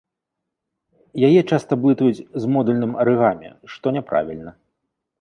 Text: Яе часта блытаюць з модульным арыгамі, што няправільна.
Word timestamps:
Яе 1.27 1.41
часта 1.51 1.79
блытаюць 1.85 2.25
з 2.41 2.51
модульным 2.57 2.99
арыгамі, 3.05 3.49
што 3.75 3.97
няправільна. 4.01 4.51